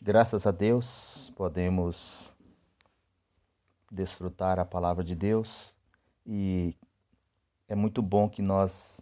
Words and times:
Graças 0.00 0.46
a 0.46 0.52
Deus 0.52 1.32
podemos 1.34 2.32
desfrutar 3.90 4.60
a 4.60 4.64
palavra 4.64 5.02
de 5.02 5.16
Deus 5.16 5.74
e 6.24 6.76
é 7.66 7.74
muito 7.74 8.00
bom 8.00 8.28
que 8.28 8.40
nós 8.40 9.00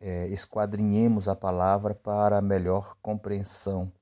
é, 0.00 0.28
esquadrinhemos 0.28 1.28
a 1.28 1.36
palavra 1.36 1.94
para 1.94 2.40
melhor 2.40 2.96
compreensão, 3.02 3.92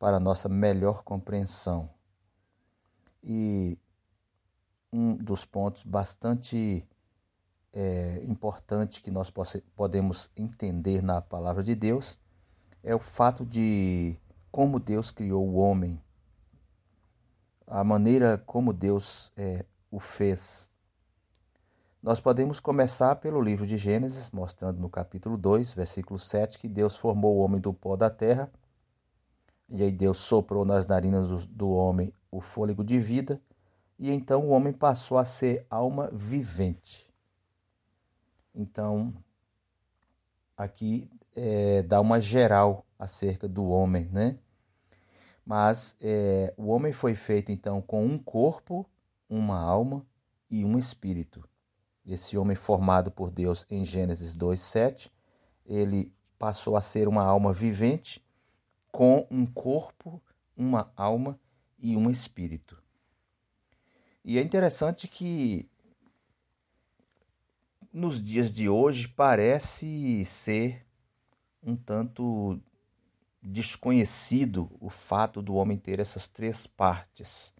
para 0.00 0.18
nossa 0.18 0.48
melhor 0.48 1.04
compreensão. 1.04 1.88
E 3.22 3.78
um 4.92 5.14
dos 5.14 5.44
pontos 5.44 5.84
bastante 5.84 6.84
é, 7.72 8.20
importante 8.24 9.00
que 9.00 9.12
nós 9.12 9.32
podemos 9.76 10.28
entender 10.36 11.04
na 11.04 11.22
palavra 11.22 11.62
de 11.62 11.76
Deus 11.76 12.18
é 12.82 12.92
o 12.96 12.98
fato 12.98 13.46
de 13.46 14.18
como 14.58 14.80
Deus 14.80 15.12
criou 15.12 15.46
o 15.46 15.54
homem, 15.54 16.02
a 17.64 17.84
maneira 17.84 18.42
como 18.44 18.72
Deus 18.72 19.30
é, 19.36 19.64
o 19.88 20.00
fez. 20.00 20.68
Nós 22.02 22.20
podemos 22.20 22.58
começar 22.58 23.14
pelo 23.14 23.40
livro 23.40 23.64
de 23.64 23.76
Gênesis, 23.76 24.32
mostrando 24.32 24.80
no 24.80 24.90
capítulo 24.90 25.36
2, 25.36 25.74
versículo 25.74 26.18
7, 26.18 26.58
que 26.58 26.66
Deus 26.66 26.96
formou 26.96 27.36
o 27.36 27.38
homem 27.38 27.60
do 27.60 27.72
pó 27.72 27.94
da 27.94 28.10
terra, 28.10 28.50
e 29.68 29.80
aí 29.80 29.92
Deus 29.92 30.18
soprou 30.18 30.64
nas 30.64 30.88
narinas 30.88 31.46
do 31.46 31.70
homem 31.70 32.12
o 32.28 32.40
fôlego 32.40 32.82
de 32.82 32.98
vida, 32.98 33.40
e 33.96 34.10
então 34.10 34.44
o 34.44 34.48
homem 34.48 34.72
passou 34.72 35.18
a 35.18 35.24
ser 35.24 35.64
alma 35.70 36.10
vivente. 36.12 37.08
Então, 38.52 39.14
aqui 40.56 41.08
é, 41.36 41.80
dá 41.84 42.00
uma 42.00 42.20
geral 42.20 42.84
acerca 42.98 43.46
do 43.46 43.64
homem, 43.64 44.06
né? 44.06 44.36
Mas 45.48 45.96
é, 45.98 46.52
o 46.58 46.66
homem 46.66 46.92
foi 46.92 47.14
feito 47.14 47.50
então 47.50 47.80
com 47.80 48.04
um 48.04 48.18
corpo, 48.18 48.86
uma 49.30 49.58
alma 49.58 50.06
e 50.50 50.62
um 50.62 50.76
espírito. 50.76 51.42
Esse 52.04 52.36
homem 52.36 52.54
formado 52.54 53.10
por 53.10 53.30
Deus 53.30 53.64
em 53.70 53.82
Gênesis 53.82 54.36
2:7, 54.36 55.10
ele 55.64 56.12
passou 56.38 56.76
a 56.76 56.82
ser 56.82 57.08
uma 57.08 57.22
alma 57.22 57.50
vivente 57.50 58.22
com 58.92 59.26
um 59.30 59.46
corpo, 59.46 60.20
uma 60.54 60.92
alma 60.94 61.40
e 61.78 61.96
um 61.96 62.10
espírito. 62.10 62.82
E 64.22 64.36
é 64.36 64.42
interessante 64.42 65.08
que 65.08 65.66
nos 67.90 68.22
dias 68.22 68.52
de 68.52 68.68
hoje 68.68 69.08
parece 69.08 70.26
ser 70.26 70.84
um 71.62 71.74
tanto 71.74 72.60
desconhecido 73.42 74.70
o 74.80 74.90
fato 74.90 75.40
do 75.40 75.54
homem 75.54 75.78
ter 75.78 76.00
essas 76.00 76.28
três 76.28 76.66
partes. 76.66 77.52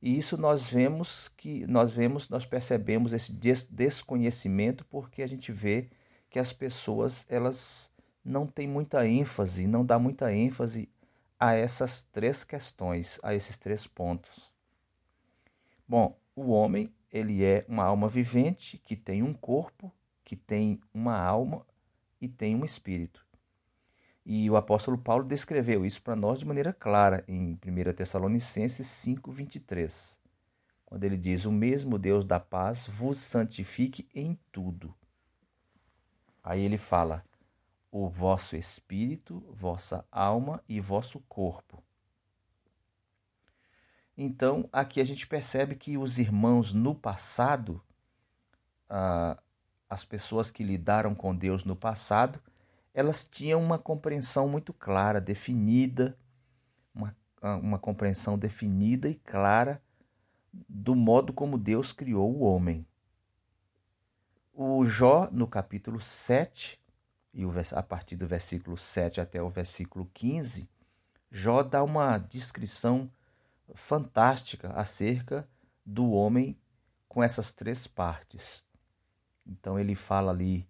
E 0.00 0.18
isso 0.18 0.36
nós 0.36 0.66
vemos 0.66 1.28
que 1.36 1.66
nós 1.66 1.92
vemos, 1.92 2.28
nós 2.28 2.44
percebemos 2.44 3.12
esse 3.12 3.32
des 3.32 3.64
desconhecimento 3.64 4.84
porque 4.84 5.22
a 5.22 5.26
gente 5.26 5.50
vê 5.50 5.88
que 6.28 6.38
as 6.38 6.52
pessoas 6.52 7.24
elas 7.28 7.90
não 8.24 8.46
têm 8.46 8.68
muita 8.68 9.06
ênfase, 9.06 9.66
não 9.66 9.84
dá 9.84 9.98
muita 9.98 10.32
ênfase 10.32 10.88
a 11.38 11.54
essas 11.54 12.02
três 12.02 12.44
questões, 12.44 13.18
a 13.22 13.34
esses 13.34 13.58
três 13.58 13.86
pontos. 13.86 14.52
Bom, 15.86 16.18
o 16.34 16.50
homem, 16.50 16.92
ele 17.12 17.44
é 17.44 17.64
uma 17.68 17.84
alma 17.84 18.08
vivente 18.08 18.78
que 18.78 18.96
tem 18.96 19.22
um 19.22 19.32
corpo, 19.32 19.92
que 20.24 20.36
tem 20.36 20.80
uma 20.92 21.16
alma 21.16 21.66
e 22.20 22.28
tem 22.28 22.56
um 22.56 22.64
espírito. 22.64 23.23
E 24.26 24.48
o 24.48 24.56
apóstolo 24.56 24.96
Paulo 24.96 25.22
descreveu 25.24 25.84
isso 25.84 26.00
para 26.00 26.16
nós 26.16 26.38
de 26.38 26.46
maneira 26.46 26.72
clara 26.72 27.22
em 27.28 27.56
1 27.56 27.92
Tessalonicenses 27.92 28.86
5:23, 28.86 30.18
quando 30.86 31.04
ele 31.04 31.18
diz: 31.18 31.44
"O 31.44 31.52
mesmo 31.52 31.98
Deus 31.98 32.24
da 32.24 32.40
paz 32.40 32.86
vos 32.86 33.18
santifique 33.18 34.08
em 34.14 34.38
tudo". 34.50 34.94
Aí 36.42 36.62
ele 36.62 36.78
fala: 36.78 37.22
"O 37.90 38.08
vosso 38.08 38.56
espírito, 38.56 39.40
vossa 39.50 40.06
alma 40.10 40.62
e 40.66 40.80
vosso 40.80 41.20
corpo". 41.28 41.82
Então, 44.16 44.68
aqui 44.72 45.00
a 45.00 45.04
gente 45.04 45.26
percebe 45.26 45.74
que 45.74 45.98
os 45.98 46.18
irmãos 46.18 46.72
no 46.72 46.94
passado, 46.94 47.82
ah, 48.88 49.36
as 49.90 50.04
pessoas 50.04 50.50
que 50.50 50.62
lidaram 50.62 51.14
com 51.14 51.34
Deus 51.34 51.64
no 51.64 51.76
passado, 51.76 52.40
elas 52.94 53.26
tinham 53.26 53.60
uma 53.60 53.76
compreensão 53.76 54.48
muito 54.48 54.72
clara, 54.72 55.20
definida, 55.20 56.16
uma, 56.94 57.14
uma 57.42 57.78
compreensão 57.78 58.38
definida 58.38 59.08
e 59.08 59.16
clara 59.16 59.82
do 60.68 60.94
modo 60.94 61.32
como 61.32 61.58
Deus 61.58 61.92
criou 61.92 62.32
o 62.32 62.42
homem. 62.42 62.86
O 64.52 64.84
Jó, 64.84 65.28
no 65.32 65.48
capítulo 65.48 66.00
7, 66.00 66.80
e 67.32 67.42
a 67.72 67.82
partir 67.82 68.14
do 68.14 68.28
versículo 68.28 68.76
7 68.76 69.20
até 69.20 69.42
o 69.42 69.50
versículo 69.50 70.08
15, 70.14 70.68
Jó 71.28 71.64
dá 71.64 71.82
uma 71.82 72.16
descrição 72.16 73.10
fantástica 73.74 74.72
acerca 74.72 75.48
do 75.84 76.12
homem 76.12 76.56
com 77.08 77.20
essas 77.20 77.52
três 77.52 77.88
partes. 77.88 78.64
Então 79.44 79.76
ele 79.76 79.96
fala 79.96 80.30
ali, 80.30 80.68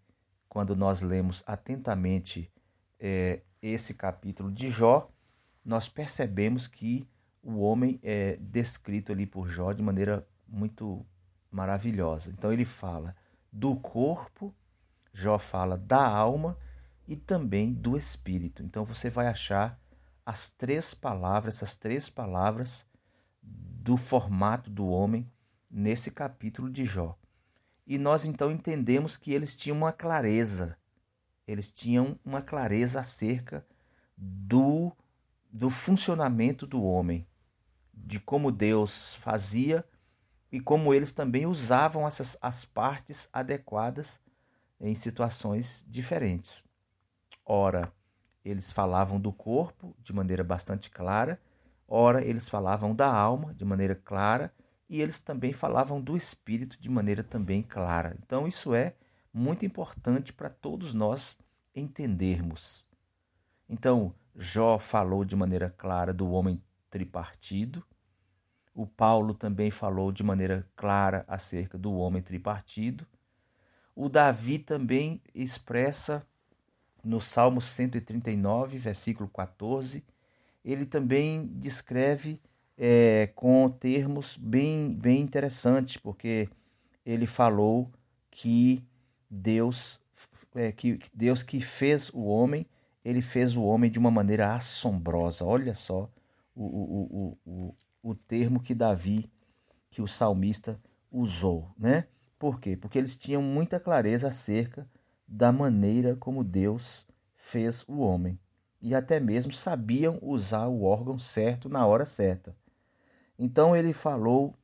quando 0.54 0.76
nós 0.76 1.02
lemos 1.02 1.42
atentamente 1.48 2.48
é, 3.00 3.42
esse 3.60 3.92
capítulo 3.92 4.52
de 4.52 4.70
Jó, 4.70 5.10
nós 5.64 5.88
percebemos 5.88 6.68
que 6.68 7.08
o 7.42 7.58
homem 7.58 7.98
é 8.04 8.36
descrito 8.36 9.10
ali 9.10 9.26
por 9.26 9.48
Jó 9.48 9.72
de 9.72 9.82
maneira 9.82 10.24
muito 10.46 11.04
maravilhosa. 11.50 12.30
Então 12.30 12.52
ele 12.52 12.64
fala 12.64 13.16
do 13.50 13.74
corpo, 13.74 14.54
Jó 15.12 15.40
fala 15.40 15.76
da 15.76 16.06
alma 16.06 16.56
e 17.08 17.16
também 17.16 17.72
do 17.72 17.96
espírito. 17.96 18.62
Então 18.62 18.84
você 18.84 19.10
vai 19.10 19.26
achar 19.26 19.76
as 20.24 20.50
três 20.50 20.94
palavras, 20.94 21.56
essas 21.56 21.74
três 21.74 22.08
palavras 22.08 22.86
do 23.42 23.96
formato 23.96 24.70
do 24.70 24.86
homem 24.86 25.28
nesse 25.68 26.12
capítulo 26.12 26.70
de 26.70 26.84
Jó. 26.84 27.18
E 27.86 27.98
nós 27.98 28.24
então 28.24 28.50
entendemos 28.50 29.16
que 29.16 29.32
eles 29.32 29.54
tinham 29.54 29.76
uma 29.76 29.92
clareza, 29.92 30.76
eles 31.46 31.70
tinham 31.70 32.18
uma 32.24 32.40
clareza 32.40 33.00
acerca 33.00 33.66
do, 34.16 34.90
do 35.50 35.68
funcionamento 35.68 36.66
do 36.66 36.82
homem, 36.82 37.26
de 37.92 38.18
como 38.18 38.50
Deus 38.50 39.14
fazia 39.16 39.84
e 40.50 40.60
como 40.60 40.94
eles 40.94 41.12
também 41.12 41.46
usavam 41.46 42.06
essas, 42.06 42.38
as 42.40 42.64
partes 42.64 43.28
adequadas 43.32 44.20
em 44.80 44.94
situações 44.94 45.84
diferentes. 45.86 46.64
Ora, 47.44 47.92
eles 48.42 48.72
falavam 48.72 49.20
do 49.20 49.32
corpo 49.32 49.94
de 50.02 50.12
maneira 50.12 50.42
bastante 50.42 50.90
clara, 50.90 51.40
ora, 51.86 52.24
eles 52.24 52.48
falavam 52.48 52.94
da 52.94 53.12
alma 53.12 53.52
de 53.54 53.64
maneira 53.64 53.94
clara 53.94 54.52
e 54.88 55.00
eles 55.00 55.20
também 55.20 55.52
falavam 55.52 56.00
do 56.00 56.16
Espírito 56.16 56.80
de 56.80 56.88
maneira 56.88 57.22
também 57.22 57.62
clara. 57.62 58.16
Então, 58.22 58.46
isso 58.46 58.74
é 58.74 58.94
muito 59.32 59.64
importante 59.66 60.32
para 60.32 60.48
todos 60.48 60.94
nós 60.94 61.38
entendermos. 61.74 62.86
Então, 63.68 64.14
Jó 64.36 64.78
falou 64.78 65.24
de 65.24 65.34
maneira 65.34 65.70
clara 65.70 66.12
do 66.12 66.30
homem 66.30 66.62
tripartido. 66.90 67.84
O 68.74 68.86
Paulo 68.86 69.34
também 69.34 69.70
falou 69.70 70.12
de 70.12 70.22
maneira 70.22 70.68
clara 70.76 71.24
acerca 71.26 71.78
do 71.78 71.94
homem 71.94 72.22
tripartido. 72.22 73.06
O 73.94 74.08
Davi 74.08 74.58
também 74.58 75.22
expressa 75.34 76.26
no 77.04 77.20
Salmo 77.20 77.60
139, 77.60 78.78
versículo 78.78 79.28
14, 79.28 80.02
ele 80.64 80.86
também 80.86 81.46
descreve 81.46 82.40
é, 82.76 83.28
com 83.34 83.68
termos 83.68 84.36
bem, 84.36 84.94
bem 84.94 85.20
interessantes, 85.20 85.96
porque 85.96 86.48
ele 87.04 87.26
falou 87.26 87.90
que 88.30 88.84
Deus, 89.30 90.00
é, 90.54 90.72
que 90.72 90.98
Deus 91.12 91.42
que 91.42 91.60
fez 91.60 92.10
o 92.10 92.24
homem, 92.24 92.66
ele 93.04 93.22
fez 93.22 93.56
o 93.56 93.62
homem 93.62 93.90
de 93.90 93.98
uma 93.98 94.10
maneira 94.10 94.54
assombrosa. 94.54 95.44
Olha 95.44 95.74
só 95.74 96.10
o, 96.54 96.64
o, 96.64 97.38
o, 97.44 97.50
o, 97.50 97.74
o 98.10 98.14
termo 98.14 98.60
que 98.60 98.74
Davi, 98.74 99.30
que 99.90 100.02
o 100.02 100.08
salmista 100.08 100.80
usou, 101.10 101.70
né? 101.78 102.06
Por 102.38 102.60
quê? 102.60 102.76
Porque 102.76 102.98
eles 102.98 103.16
tinham 103.16 103.40
muita 103.40 103.78
clareza 103.78 104.28
acerca 104.28 104.88
da 105.26 105.52
maneira 105.52 106.16
como 106.16 106.42
Deus 106.44 107.06
fez 107.34 107.84
o 107.86 108.00
homem 108.00 108.38
e 108.80 108.94
até 108.94 109.18
mesmo 109.18 109.50
sabiam 109.50 110.18
usar 110.20 110.66
o 110.66 110.82
órgão 110.82 111.18
certo 111.18 111.70
na 111.70 111.86
hora 111.86 112.04
certa. 112.04 112.54
Então 113.38 113.74
ele 113.74 113.92
falou 113.92 114.54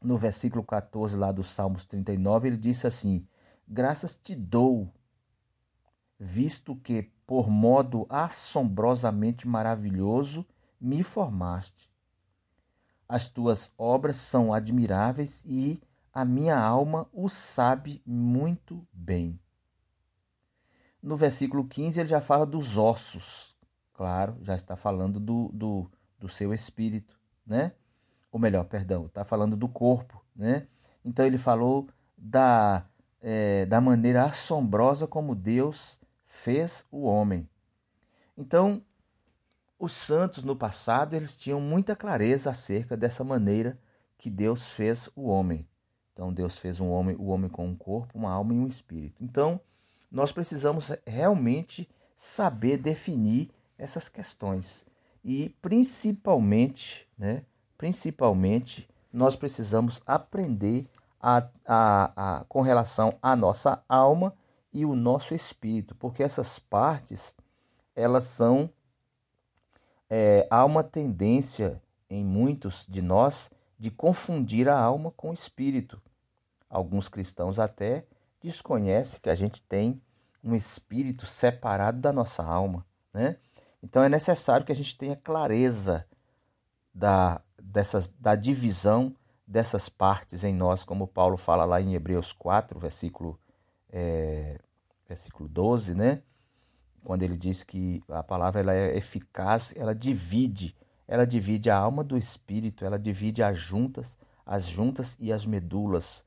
no 0.00 0.16
versículo 0.16 0.64
14 0.64 1.16
lá 1.16 1.30
do 1.30 1.44
Salmos 1.44 1.84
39, 1.84 2.48
ele 2.48 2.56
disse 2.56 2.86
assim: 2.86 3.26
Graças 3.68 4.16
te 4.16 4.34
dou, 4.34 4.92
visto 6.18 6.76
que 6.76 7.10
por 7.26 7.48
modo 7.48 8.06
assombrosamente 8.08 9.46
maravilhoso 9.46 10.46
me 10.80 11.02
formaste. 11.02 11.90
As 13.08 13.28
tuas 13.28 13.72
obras 13.76 14.16
são 14.16 14.52
admiráveis 14.52 15.44
e 15.46 15.80
a 16.12 16.24
minha 16.24 16.58
alma 16.58 17.08
o 17.12 17.28
sabe 17.28 18.02
muito 18.04 18.86
bem. 18.92 19.38
No 21.02 21.16
versículo 21.16 21.66
15, 21.66 22.00
ele 22.00 22.08
já 22.08 22.20
fala 22.20 22.46
dos 22.46 22.76
ossos. 22.76 23.56
Claro, 23.92 24.38
já 24.42 24.54
está 24.54 24.76
falando 24.76 25.18
do, 25.18 25.50
do, 25.52 25.90
do 26.18 26.28
seu 26.28 26.54
espírito, 26.54 27.18
né? 27.46 27.72
Ou 28.30 28.40
melhor, 28.40 28.64
perdão, 28.64 29.06
está 29.06 29.24
falando 29.24 29.56
do 29.56 29.68
corpo, 29.68 30.24
né? 30.34 30.66
Então 31.04 31.26
ele 31.26 31.38
falou 31.38 31.88
da, 32.16 32.86
é, 33.20 33.66
da 33.66 33.80
maneira 33.80 34.24
assombrosa 34.24 35.06
como 35.06 35.34
Deus 35.34 36.00
fez 36.24 36.86
o 36.90 37.02
homem. 37.02 37.48
Então, 38.36 38.82
os 39.78 39.92
santos 39.92 40.44
no 40.44 40.56
passado, 40.56 41.14
eles 41.14 41.36
tinham 41.36 41.60
muita 41.60 41.94
clareza 41.94 42.50
acerca 42.50 42.96
dessa 42.96 43.22
maneira 43.22 43.78
que 44.16 44.30
Deus 44.30 44.70
fez 44.70 45.10
o 45.14 45.28
homem. 45.28 45.68
Então, 46.12 46.32
Deus 46.32 46.56
fez 46.56 46.80
um 46.80 46.88
homem, 46.88 47.16
o 47.16 47.26
homem 47.26 47.50
com 47.50 47.66
um 47.66 47.76
corpo, 47.76 48.16
uma 48.16 48.30
alma 48.30 48.54
e 48.54 48.58
um 48.58 48.66
espírito. 48.66 49.22
Então, 49.22 49.60
nós 50.10 50.30
precisamos 50.30 50.92
realmente 51.06 51.88
saber 52.14 52.76
definir 52.78 53.50
essas 53.76 54.08
questões. 54.08 54.86
E 55.24 55.50
principalmente, 55.60 57.08
né, 57.16 57.44
principalmente, 57.78 58.88
nós 59.12 59.36
precisamos 59.36 60.00
aprender 60.06 60.88
a, 61.20 61.46
a, 61.64 62.12
a, 62.16 62.44
com 62.48 62.62
relação 62.62 63.16
à 63.22 63.36
nossa 63.36 63.84
alma 63.88 64.34
e 64.72 64.84
o 64.84 64.96
nosso 64.96 65.34
espírito, 65.34 65.94
porque 65.94 66.22
essas 66.22 66.58
partes 66.58 67.34
elas 67.94 68.24
são 68.24 68.70
é, 70.08 70.46
há 70.50 70.64
uma 70.64 70.82
tendência 70.82 71.80
em 72.08 72.24
muitos 72.24 72.86
de 72.88 73.00
nós 73.00 73.50
de 73.78 73.90
confundir 73.90 74.68
a 74.68 74.78
alma 74.78 75.10
com 75.12 75.30
o 75.30 75.34
espírito. 75.34 76.00
Alguns 76.68 77.08
cristãos 77.08 77.58
até 77.58 78.06
desconhecem 78.40 79.20
que 79.20 79.30
a 79.30 79.34
gente 79.34 79.62
tem 79.62 80.00
um 80.42 80.54
espírito 80.54 81.26
separado 81.26 82.00
da 82.00 82.12
nossa 82.12 82.42
alma, 82.42 82.84
né? 83.12 83.36
Então 83.82 84.02
é 84.02 84.08
necessário 84.08 84.64
que 84.64 84.72
a 84.72 84.76
gente 84.76 84.96
tenha 84.96 85.16
clareza 85.16 86.06
da, 86.94 87.40
dessas, 87.60 88.08
da 88.08 88.34
divisão 88.34 89.14
dessas 89.46 89.88
partes 89.88 90.44
em 90.44 90.54
nós, 90.54 90.84
como 90.84 91.06
Paulo 91.06 91.36
fala 91.36 91.64
lá 91.64 91.80
em 91.80 91.94
Hebreus 91.94 92.32
4, 92.32 92.78
versículo 92.78 93.38
é, 93.90 94.58
versículo 95.06 95.48
12, 95.48 95.94
né? 95.94 96.22
Quando 97.04 97.22
ele 97.22 97.36
diz 97.36 97.62
que 97.64 98.02
a 98.08 98.22
palavra 98.22 98.60
ela 98.60 98.72
é 98.72 98.96
eficaz, 98.96 99.74
ela 99.76 99.94
divide, 99.94 100.74
ela 101.06 101.26
divide 101.26 101.68
a 101.68 101.76
alma 101.76 102.02
do 102.02 102.16
espírito, 102.16 102.84
ela 102.84 102.98
divide 102.98 103.42
as 103.42 103.58
juntas, 103.58 104.16
as 104.46 104.66
juntas 104.66 105.16
e 105.20 105.32
as 105.32 105.44
medulas, 105.44 106.24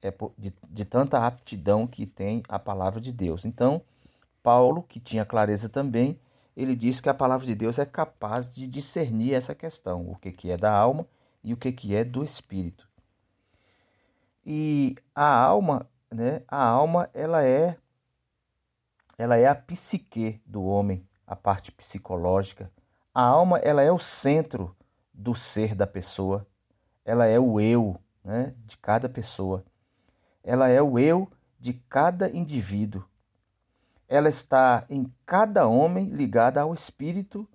é 0.00 0.14
de, 0.36 0.54
de 0.68 0.84
tanta 0.84 1.26
aptidão 1.26 1.86
que 1.86 2.06
tem 2.06 2.42
a 2.48 2.58
palavra 2.58 3.00
de 3.00 3.10
Deus. 3.10 3.44
Então, 3.44 3.82
Paulo, 4.42 4.82
que 4.82 5.00
tinha 5.00 5.24
clareza 5.24 5.68
também, 5.68 6.20
ele 6.60 6.74
diz 6.74 7.00
que 7.00 7.08
a 7.08 7.14
palavra 7.14 7.46
de 7.46 7.54
Deus 7.54 7.78
é 7.78 7.86
capaz 7.86 8.52
de 8.52 8.66
discernir 8.66 9.32
essa 9.32 9.54
questão, 9.54 10.10
o 10.10 10.16
que, 10.16 10.32
que 10.32 10.50
é 10.50 10.56
da 10.56 10.72
alma 10.72 11.06
e 11.44 11.54
o 11.54 11.56
que, 11.56 11.70
que 11.70 11.94
é 11.94 12.02
do 12.02 12.24
espírito. 12.24 12.88
E 14.44 14.96
a 15.14 15.40
alma, 15.40 15.88
né, 16.10 16.42
a 16.48 16.60
alma 16.64 17.08
ela 17.14 17.44
é 17.44 17.76
ela 19.16 19.36
é 19.36 19.46
a 19.46 19.54
psique 19.54 20.40
do 20.44 20.64
homem, 20.64 21.06
a 21.24 21.36
parte 21.36 21.70
psicológica. 21.70 22.70
A 23.14 23.22
alma, 23.22 23.58
ela 23.58 23.82
é 23.82 23.90
o 23.90 23.98
centro 23.98 24.76
do 25.12 25.34
ser 25.34 25.74
da 25.74 25.86
pessoa. 25.86 26.46
Ela 27.04 27.26
é 27.26 27.38
o 27.38 27.60
eu, 27.60 28.00
né, 28.24 28.54
de 28.64 28.76
cada 28.76 29.08
pessoa. 29.08 29.64
Ela 30.42 30.68
é 30.68 30.82
o 30.82 30.98
eu 30.98 31.28
de 31.58 31.72
cada 31.72 32.30
indivíduo. 32.30 33.04
Ela 34.08 34.28
está 34.28 34.86
em 34.88 35.12
cada 35.26 35.66
homem 35.66 36.06
ligada 36.06 36.62
ao 36.62 36.72
espírito, 36.72 37.46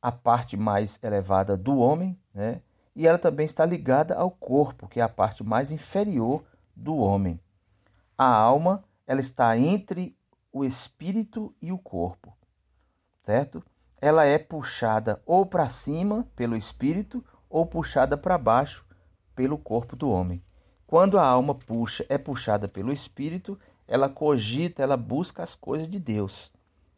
a 0.00 0.12
parte 0.12 0.56
mais 0.56 1.02
elevada 1.02 1.56
do 1.56 1.78
homem, 1.78 2.18
né? 2.32 2.60
E 2.94 3.06
ela 3.06 3.18
também 3.18 3.46
está 3.46 3.64
ligada 3.64 4.14
ao 4.14 4.30
corpo, 4.30 4.88
que 4.88 5.00
é 5.00 5.02
a 5.02 5.08
parte 5.08 5.42
mais 5.42 5.72
inferior 5.72 6.44
do 6.74 6.96
homem. 6.96 7.40
A 8.16 8.26
alma, 8.26 8.84
ela 9.06 9.20
está 9.20 9.56
entre 9.56 10.16
o 10.52 10.64
espírito 10.64 11.54
e 11.62 11.72
o 11.72 11.78
corpo, 11.78 12.36
certo? 13.22 13.62
Ela 14.00 14.24
é 14.24 14.38
puxada 14.38 15.22
ou 15.24 15.46
para 15.46 15.68
cima 15.68 16.28
pelo 16.36 16.56
espírito 16.56 17.24
ou 17.48 17.64
puxada 17.66 18.16
para 18.16 18.36
baixo 18.36 18.84
pelo 19.34 19.56
corpo 19.56 19.96
do 19.96 20.10
homem. 20.10 20.42
Quando 20.86 21.18
a 21.18 21.24
alma 21.24 21.54
puxa, 21.54 22.04
é 22.08 22.16
puxada 22.16 22.66
pelo 22.66 22.92
espírito, 22.92 23.58
ela 23.88 24.08
cogita, 24.08 24.82
ela 24.82 24.96
busca 24.96 25.42
as 25.42 25.54
coisas 25.54 25.88
de 25.88 25.98
Deus. 25.98 26.52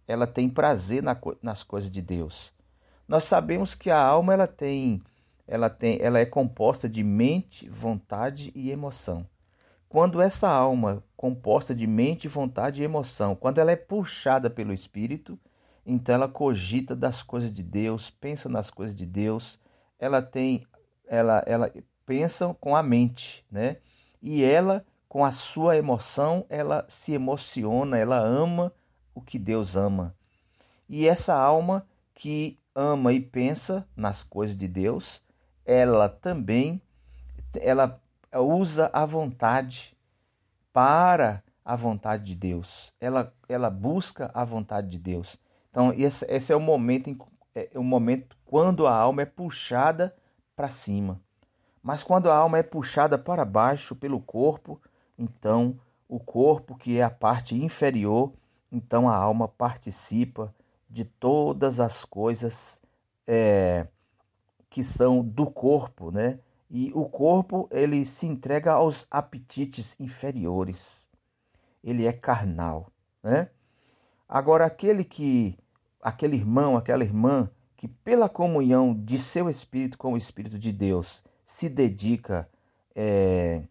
Ela 0.06 0.26
tem 0.26 0.48
prazer 0.48 1.02
na, 1.02 1.16
nas 1.40 1.62
coisas 1.62 1.90
de 1.90 2.02
Deus. 2.02 2.52
Nós 3.06 3.24
sabemos 3.24 3.74
que 3.74 3.90
a 3.90 4.00
alma 4.00 4.34
ela 4.34 4.46
tem, 4.46 5.00
ela 5.46 5.70
tem, 5.70 5.98
ela 6.00 6.18
é 6.18 6.26
composta 6.26 6.88
de 6.88 7.02
mente, 7.02 7.68
vontade 7.68 8.52
e 8.54 8.70
emoção. 8.70 9.26
Quando 9.88 10.20
essa 10.20 10.48
alma, 10.48 11.02
composta 11.16 11.74
de 11.74 11.86
mente, 11.86 12.28
vontade 12.28 12.82
e 12.82 12.84
emoção, 12.84 13.34
quando 13.34 13.58
ela 13.58 13.72
é 13.72 13.76
puxada 13.76 14.48
pelo 14.48 14.72
Espírito, 14.72 15.38
então 15.84 16.14
ela 16.14 16.28
cogita 16.28 16.94
das 16.94 17.22
coisas 17.22 17.52
de 17.52 17.62
Deus, 17.62 18.10
pensa 18.10 18.48
nas 18.48 18.70
coisas 18.70 18.94
de 18.94 19.04
Deus, 19.04 19.58
ela 19.98 20.22
tem, 20.22 20.64
ela, 21.08 21.42
ela 21.46 21.72
pensa 22.06 22.54
com 22.60 22.76
a 22.76 22.82
mente, 22.82 23.44
né? 23.50 23.78
E 24.22 24.44
ela, 24.44 24.84
com 25.10 25.24
a 25.24 25.32
sua 25.32 25.76
emoção, 25.76 26.46
ela 26.48 26.86
se 26.88 27.12
emociona, 27.12 27.98
ela 27.98 28.16
ama 28.16 28.72
o 29.12 29.20
que 29.20 29.40
Deus 29.40 29.74
ama. 29.74 30.14
E 30.88 31.08
essa 31.08 31.34
alma 31.34 31.84
que 32.14 32.60
ama 32.76 33.12
e 33.12 33.18
pensa 33.18 33.84
nas 33.96 34.22
coisas 34.22 34.56
de 34.56 34.68
Deus, 34.68 35.20
ela 35.66 36.08
também 36.08 36.80
ela 37.60 38.00
usa 38.32 38.88
a 38.92 39.04
vontade 39.04 39.96
para 40.72 41.42
a 41.64 41.74
vontade 41.74 42.22
de 42.22 42.36
Deus. 42.36 42.94
Ela, 43.00 43.34
ela 43.48 43.68
busca 43.68 44.30
a 44.32 44.44
vontade 44.44 44.88
de 44.90 44.98
Deus. 45.00 45.36
Então, 45.72 45.92
esse, 45.92 46.24
esse 46.26 46.52
é 46.52 46.56
o 46.56 46.60
momento, 46.60 47.10
em, 47.10 47.18
é, 47.52 47.68
é 47.74 47.78
o 47.80 47.82
momento 47.82 48.36
quando 48.46 48.86
a 48.86 48.94
alma 48.94 49.22
é 49.22 49.26
puxada 49.26 50.14
para 50.54 50.68
cima. 50.68 51.20
Mas 51.82 52.04
quando 52.04 52.30
a 52.30 52.36
alma 52.36 52.58
é 52.58 52.62
puxada 52.62 53.18
para 53.18 53.44
baixo 53.44 53.96
pelo 53.96 54.20
corpo, 54.20 54.80
então 55.20 55.78
o 56.08 56.18
corpo, 56.18 56.74
que 56.74 56.98
é 56.98 57.02
a 57.02 57.10
parte 57.10 57.54
inferior, 57.54 58.32
então 58.72 59.08
a 59.08 59.14
alma 59.14 59.46
participa 59.46 60.52
de 60.88 61.04
todas 61.04 61.78
as 61.78 62.04
coisas 62.04 62.82
é, 63.26 63.86
que 64.68 64.82
são 64.82 65.22
do 65.22 65.48
corpo, 65.48 66.10
né? 66.10 66.40
E 66.70 66.90
o 66.94 67.04
corpo, 67.04 67.68
ele 67.70 68.04
se 68.04 68.26
entrega 68.26 68.72
aos 68.72 69.06
apetites 69.10 69.98
inferiores. 70.00 71.08
Ele 71.82 72.06
é 72.06 72.12
carnal, 72.12 72.90
né? 73.22 73.50
Agora 74.28 74.64
aquele 74.64 75.04
que 75.04 75.58
aquele 76.00 76.36
irmão, 76.36 76.76
aquela 76.76 77.04
irmã 77.04 77.50
que 77.76 77.88
pela 77.88 78.28
comunhão 78.28 78.94
de 78.94 79.18
seu 79.18 79.50
espírito 79.50 79.98
com 79.98 80.12
o 80.14 80.16
espírito 80.16 80.58
de 80.58 80.72
Deus 80.72 81.24
se 81.44 81.68
dedica 81.68 82.48
é, 82.94 83.62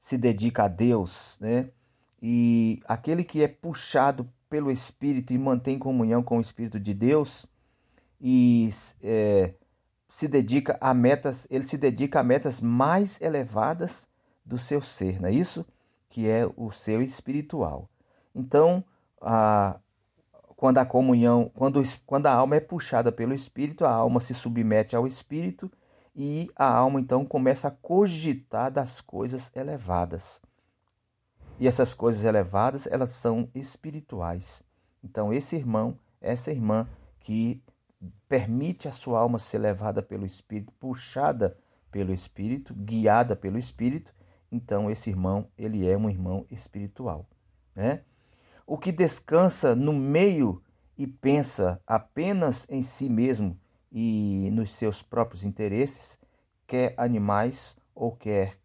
se 0.00 0.16
dedica 0.16 0.64
a 0.64 0.68
Deus, 0.68 1.36
né? 1.40 1.68
E 2.22 2.80
aquele 2.88 3.22
que 3.22 3.42
é 3.42 3.48
puxado 3.48 4.26
pelo 4.48 4.70
Espírito 4.70 5.34
e 5.34 5.38
mantém 5.38 5.78
comunhão 5.78 6.22
com 6.22 6.38
o 6.38 6.40
Espírito 6.40 6.80
de 6.80 6.94
Deus 6.94 7.46
e 8.18 8.70
é, 9.02 9.54
se 10.08 10.26
dedica 10.26 10.76
a 10.80 10.94
metas, 10.94 11.46
ele 11.50 11.62
se 11.62 11.76
dedica 11.76 12.20
a 12.20 12.22
metas 12.22 12.62
mais 12.62 13.20
elevadas 13.20 14.08
do 14.44 14.56
seu 14.56 14.80
ser, 14.80 15.20
não 15.20 15.28
é 15.28 15.32
isso? 15.32 15.66
Que 16.08 16.28
é 16.28 16.50
o 16.56 16.70
seu 16.70 17.02
espiritual. 17.02 17.88
Então, 18.34 18.82
a, 19.20 19.78
quando 20.56 20.78
a 20.78 20.86
comunhão, 20.86 21.50
quando, 21.54 21.82
quando 22.06 22.26
a 22.26 22.32
alma 22.32 22.56
é 22.56 22.60
puxada 22.60 23.12
pelo 23.12 23.34
espírito, 23.34 23.84
a 23.84 23.90
alma 23.90 24.18
se 24.18 24.32
submete 24.32 24.96
ao 24.96 25.06
espírito 25.06 25.70
e 26.14 26.50
a 26.56 26.68
alma 26.72 27.00
então 27.00 27.24
começa 27.24 27.68
a 27.68 27.70
cogitar 27.70 28.70
das 28.70 29.00
coisas 29.00 29.50
elevadas. 29.54 30.40
E 31.58 31.68
essas 31.68 31.92
coisas 31.92 32.24
elevadas, 32.24 32.86
elas 32.86 33.10
são 33.10 33.48
espirituais. 33.54 34.64
Então, 35.04 35.32
esse 35.32 35.56
irmão, 35.56 35.98
essa 36.20 36.50
irmã 36.50 36.88
que 37.20 37.62
permite 38.28 38.88
a 38.88 38.92
sua 38.92 39.20
alma 39.20 39.38
ser 39.38 39.58
levada 39.58 40.02
pelo 40.02 40.24
Espírito, 40.24 40.72
puxada 40.80 41.56
pelo 41.90 42.12
Espírito, 42.12 42.74
guiada 42.74 43.36
pelo 43.36 43.58
Espírito, 43.58 44.14
então 44.50 44.90
esse 44.90 45.10
irmão, 45.10 45.48
ele 45.56 45.88
é 45.88 45.96
um 45.96 46.08
irmão 46.08 46.46
espiritual, 46.50 47.26
né? 47.74 48.02
O 48.66 48.78
que 48.78 48.92
descansa 48.92 49.74
no 49.74 49.92
meio 49.92 50.62
e 50.96 51.06
pensa 51.06 51.80
apenas 51.86 52.66
em 52.68 52.82
si 52.82 53.08
mesmo 53.08 53.58
e 53.90 54.48
nos 54.52 54.72
seus 54.72 55.02
próprios 55.02 55.44
interesses, 55.44 56.18
quer 56.66 56.94
animais 56.96 57.76
ou 57.94 58.14
quer 58.16 58.58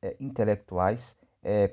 é, 0.00 0.16
intelectuais, 0.18 1.16
é 1.42 1.68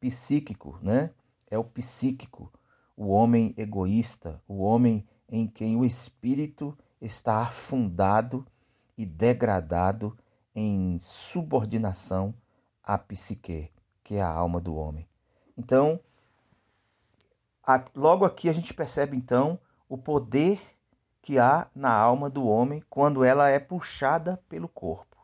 psíquico, 0.00 0.78
né? 0.82 1.10
É 1.50 1.58
o 1.58 1.64
psíquico, 1.64 2.52
o 2.96 3.08
homem 3.08 3.54
egoísta, 3.56 4.42
o 4.46 4.62
homem 4.62 5.06
em 5.28 5.46
quem 5.46 5.76
o 5.76 5.84
espírito 5.84 6.76
está 7.00 7.42
afundado 7.42 8.46
e 8.96 9.04
degradado 9.04 10.16
em 10.54 10.98
subordinação 10.98 12.34
à 12.82 12.96
psique, 12.96 13.70
que 14.02 14.14
é 14.16 14.22
a 14.22 14.30
alma 14.30 14.60
do 14.60 14.74
homem. 14.74 15.06
Então, 15.56 16.00
logo 17.94 18.24
aqui 18.24 18.48
a 18.48 18.52
gente 18.52 18.72
percebe 18.72 19.16
então 19.16 19.58
o 19.88 19.98
poder 19.98 20.60
que 21.26 21.40
há 21.40 21.66
na 21.74 21.90
alma 21.90 22.30
do 22.30 22.46
homem 22.46 22.84
quando 22.88 23.24
ela 23.24 23.48
é 23.48 23.58
puxada 23.58 24.40
pelo 24.48 24.68
corpo. 24.68 25.16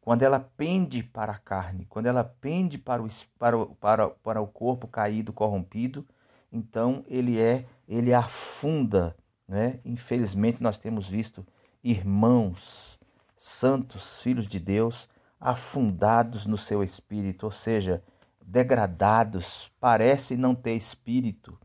Quando 0.00 0.22
ela 0.22 0.40
pende 0.40 1.02
para 1.02 1.32
a 1.32 1.38
carne, 1.38 1.84
quando 1.90 2.06
ela 2.06 2.24
pende 2.24 2.78
para 2.78 3.02
o, 3.02 3.08
para, 3.38 3.66
para, 3.66 4.08
para 4.08 4.40
o 4.40 4.46
corpo 4.46 4.88
caído, 4.88 5.30
corrompido, 5.30 6.06
então 6.50 7.04
ele 7.06 7.38
é, 7.38 7.66
ele 7.86 8.14
afunda, 8.14 9.14
né? 9.46 9.78
Infelizmente 9.84 10.62
nós 10.62 10.78
temos 10.78 11.06
visto 11.06 11.46
irmãos, 11.84 12.98
santos, 13.38 14.22
filhos 14.22 14.46
de 14.46 14.58
Deus, 14.58 15.06
afundados 15.38 16.46
no 16.46 16.56
seu 16.56 16.82
espírito, 16.82 17.44
ou 17.44 17.52
seja, 17.52 18.02
degradados, 18.40 19.70
parece 19.78 20.34
não 20.34 20.54
ter 20.54 20.72
espírito, 20.76 21.58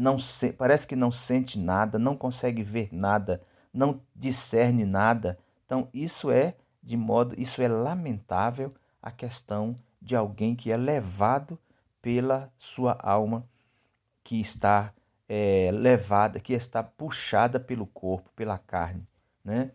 não 0.00 0.18
se, 0.18 0.52
parece 0.52 0.86
que 0.86 0.96
não 0.96 1.12
sente 1.12 1.58
nada, 1.58 1.98
não 1.98 2.16
consegue 2.16 2.62
ver 2.62 2.88
nada, 2.90 3.42
não 3.72 4.00
discerne 4.16 4.84
nada. 4.84 5.38
Então 5.66 5.88
isso 5.92 6.30
é 6.30 6.54
de 6.82 6.96
modo, 6.96 7.34
isso 7.38 7.60
é 7.60 7.68
lamentável 7.68 8.74
a 9.02 9.10
questão 9.10 9.78
de 10.00 10.16
alguém 10.16 10.56
que 10.56 10.72
é 10.72 10.76
levado 10.76 11.58
pela 12.00 12.50
sua 12.58 12.98
alma, 13.02 13.46
que 14.24 14.40
está 14.40 14.92
é, 15.28 15.70
levada, 15.72 16.40
que 16.40 16.54
está 16.54 16.82
puxada 16.82 17.60
pelo 17.60 17.86
corpo, 17.86 18.30
pela 18.34 18.56
carne, 18.56 19.06
né? 19.44 19.70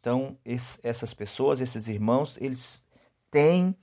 Então 0.00 0.36
esse, 0.44 0.78
essas 0.82 1.14
pessoas, 1.14 1.60
esses 1.60 1.86
irmãos, 1.86 2.36
eles 2.40 2.84
têm 3.30 3.76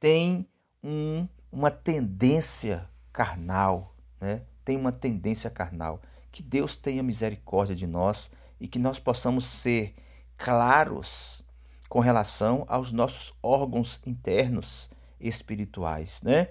têm 0.00 0.46
um, 0.82 1.28
uma 1.52 1.70
tendência 1.70 2.88
carnal, 3.12 3.94
né? 4.18 4.42
Tem 4.66 4.76
uma 4.76 4.92
tendência 4.92 5.48
carnal. 5.48 6.02
Que 6.30 6.42
Deus 6.42 6.76
tenha 6.76 7.02
misericórdia 7.02 7.74
de 7.74 7.86
nós 7.86 8.30
e 8.60 8.68
que 8.68 8.78
nós 8.78 8.98
possamos 8.98 9.46
ser 9.46 9.94
claros 10.36 11.42
com 11.88 12.00
relação 12.00 12.66
aos 12.68 12.92
nossos 12.92 13.32
órgãos 13.42 14.02
internos 14.04 14.90
espirituais, 15.18 16.20
né? 16.22 16.48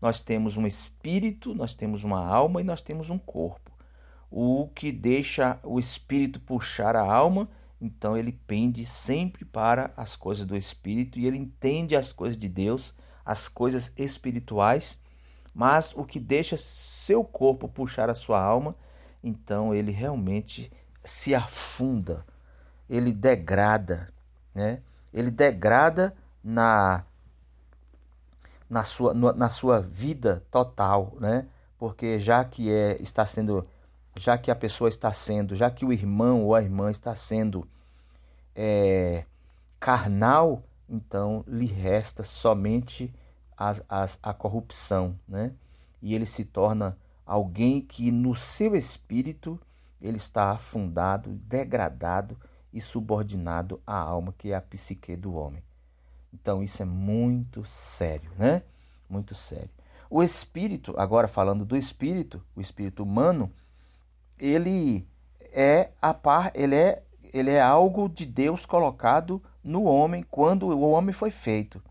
Nós 0.00 0.22
temos 0.22 0.56
um 0.56 0.66
espírito, 0.66 1.54
nós 1.54 1.74
temos 1.74 2.04
uma 2.04 2.24
alma 2.24 2.60
e 2.62 2.64
nós 2.64 2.80
temos 2.80 3.10
um 3.10 3.18
corpo. 3.18 3.72
O 4.30 4.68
que 4.68 4.92
deixa 4.92 5.58
o 5.62 5.78
espírito 5.78 6.40
puxar 6.40 6.94
a 6.94 7.02
alma, 7.02 7.50
então 7.80 8.16
ele 8.16 8.32
pende 8.32 8.86
sempre 8.86 9.44
para 9.44 9.92
as 9.96 10.14
coisas 10.14 10.46
do 10.46 10.56
espírito 10.56 11.18
e 11.18 11.26
ele 11.26 11.36
entende 11.36 11.94
as 11.94 12.12
coisas 12.12 12.38
de 12.38 12.48
Deus 12.48 12.94
as 13.28 13.46
coisas 13.46 13.92
espirituais, 13.94 14.98
mas 15.58 15.92
o 15.96 16.04
que 16.04 16.20
deixa 16.20 16.56
seu 16.56 17.24
corpo 17.24 17.68
puxar 17.68 18.08
a 18.08 18.14
sua 18.14 18.40
alma, 18.40 18.76
então 19.24 19.74
ele 19.74 19.90
realmente 19.90 20.70
se 21.04 21.34
afunda, 21.34 22.24
ele 22.88 23.12
degrada, 23.12 24.08
né? 24.54 24.80
Ele 25.12 25.32
degrada 25.32 26.14
na 26.44 27.04
na 28.70 28.84
sua, 28.84 29.12
na 29.12 29.48
sua 29.48 29.80
vida 29.80 30.44
total, 30.48 31.16
né? 31.18 31.48
Porque 31.76 32.20
já 32.20 32.44
que 32.44 32.70
é 32.70 32.96
está 33.02 33.26
sendo, 33.26 33.66
já 34.14 34.38
que 34.38 34.52
a 34.52 34.54
pessoa 34.54 34.88
está 34.88 35.12
sendo, 35.12 35.56
já 35.56 35.68
que 35.72 35.84
o 35.84 35.92
irmão 35.92 36.44
ou 36.44 36.54
a 36.54 36.62
irmã 36.62 36.88
está 36.88 37.16
sendo 37.16 37.66
é, 38.54 39.24
carnal, 39.80 40.62
então 40.88 41.42
lhe 41.48 41.66
resta 41.66 42.22
somente 42.22 43.12
a, 43.58 44.06
a, 44.22 44.32
corrupção, 44.32 45.18
né? 45.26 45.52
E 46.00 46.14
ele 46.14 46.26
se 46.26 46.44
torna 46.44 46.96
alguém 47.26 47.80
que 47.80 48.12
no 48.12 48.34
seu 48.34 48.76
espírito 48.76 49.60
ele 50.00 50.16
está 50.16 50.52
afundado, 50.52 51.30
degradado 51.30 52.38
e 52.72 52.80
subordinado 52.80 53.80
à 53.84 53.96
alma 53.96 54.32
que 54.38 54.52
é 54.52 54.54
a 54.54 54.60
psique 54.60 55.16
do 55.16 55.34
homem. 55.34 55.62
Então 56.32 56.62
isso 56.62 56.82
é 56.82 56.84
muito 56.84 57.64
sério, 57.64 58.30
né? 58.38 58.62
Muito 59.10 59.34
sério. 59.34 59.70
O 60.08 60.22
espírito, 60.22 60.94
agora 60.96 61.26
falando 61.26 61.64
do 61.64 61.76
espírito, 61.76 62.40
o 62.54 62.60
espírito 62.60 63.02
humano, 63.02 63.52
ele 64.38 65.06
é 65.52 65.90
a 66.00 66.14
par, 66.14 66.52
ele 66.54 66.76
é 66.76 67.02
ele 67.30 67.50
é 67.50 67.60
algo 67.60 68.08
de 68.08 68.24
Deus 68.24 68.64
colocado 68.64 69.42
no 69.62 69.82
homem 69.82 70.24
quando 70.30 70.66
o 70.66 70.80
homem 70.80 71.12
foi 71.12 71.30
feito. 71.30 71.82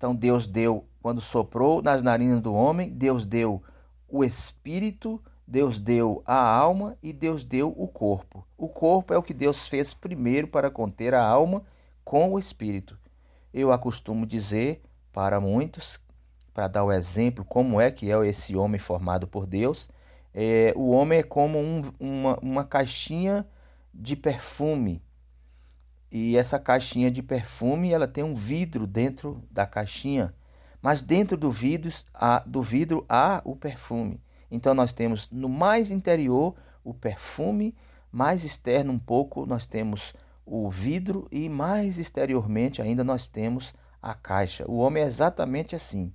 Então 0.00 0.14
Deus 0.14 0.46
deu, 0.46 0.86
quando 1.02 1.20
soprou 1.20 1.82
nas 1.82 2.02
narinas 2.02 2.40
do 2.40 2.54
homem, 2.54 2.88
Deus 2.88 3.26
deu 3.26 3.62
o 4.08 4.24
espírito, 4.24 5.22
Deus 5.46 5.78
deu 5.78 6.22
a 6.24 6.40
alma 6.40 6.96
e 7.02 7.12
Deus 7.12 7.44
deu 7.44 7.68
o 7.76 7.86
corpo. 7.86 8.42
O 8.56 8.66
corpo 8.66 9.12
é 9.12 9.18
o 9.18 9.22
que 9.22 9.34
Deus 9.34 9.66
fez 9.66 9.92
primeiro 9.92 10.48
para 10.48 10.70
conter 10.70 11.12
a 11.12 11.22
alma 11.22 11.62
com 12.02 12.32
o 12.32 12.38
espírito. 12.38 12.98
Eu 13.52 13.70
acostumo 13.70 14.24
dizer 14.24 14.80
para 15.12 15.38
muitos, 15.38 16.00
para 16.54 16.66
dar 16.66 16.84
o 16.84 16.92
exemplo 16.92 17.44
como 17.44 17.78
é 17.78 17.90
que 17.90 18.10
é 18.10 18.26
esse 18.26 18.56
homem 18.56 18.78
formado 18.78 19.26
por 19.26 19.46
Deus, 19.46 19.90
é, 20.32 20.72
o 20.76 20.92
homem 20.92 21.18
é 21.18 21.22
como 21.22 21.58
um, 21.58 21.82
uma, 22.00 22.38
uma 22.40 22.64
caixinha 22.64 23.46
de 23.92 24.16
perfume. 24.16 25.02
E 26.10 26.36
essa 26.36 26.58
caixinha 26.58 27.10
de 27.10 27.22
perfume, 27.22 27.92
ela 27.92 28.08
tem 28.08 28.24
um 28.24 28.34
vidro 28.34 28.86
dentro 28.86 29.42
da 29.50 29.64
caixinha, 29.64 30.34
mas 30.82 31.02
dentro 31.02 31.36
do 31.36 31.50
vidro, 31.50 31.90
há, 32.12 32.40
do 32.40 32.62
vidro 32.62 33.04
há 33.08 33.40
o 33.44 33.54
perfume. 33.54 34.20
Então 34.50 34.74
nós 34.74 34.92
temos 34.92 35.30
no 35.30 35.48
mais 35.48 35.92
interior 35.92 36.54
o 36.82 36.92
perfume, 36.92 37.76
mais 38.10 38.42
externo 38.44 38.92
um 38.92 38.98
pouco 38.98 39.46
nós 39.46 39.66
temos 39.66 40.12
o 40.44 40.68
vidro 40.68 41.28
e 41.30 41.48
mais 41.48 41.98
exteriormente 41.98 42.82
ainda 42.82 43.04
nós 43.04 43.28
temos 43.28 43.72
a 44.02 44.14
caixa. 44.14 44.64
O 44.66 44.78
homem 44.78 45.02
é 45.02 45.06
exatamente 45.06 45.76
assim. 45.76 46.12